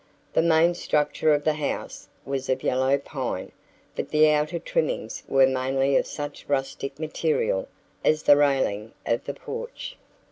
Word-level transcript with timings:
The 0.33 0.41
main 0.41 0.73
structure 0.73 1.31
of 1.31 1.43
the 1.43 1.53
house 1.53 2.07
was 2.25 2.49
of 2.49 2.63
yellow 2.63 2.97
pine, 2.97 3.51
but 3.95 4.09
the 4.09 4.31
outer 4.31 4.57
trimmings 4.57 5.21
were 5.27 5.45
mainly 5.45 5.95
of 5.95 6.07
such 6.07 6.43
rustic 6.47 6.97
material 6.97 7.67
as 8.03 8.23
the 8.23 8.35
railing 8.35 8.93
of 9.05 9.23
the 9.25 9.35
porch. 9.35 9.95